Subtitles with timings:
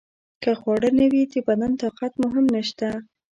[0.43, 2.87] که خواړه نه وي د بدن طاقت مو هم نشته.